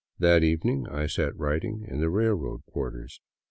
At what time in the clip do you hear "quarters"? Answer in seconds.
2.65-3.21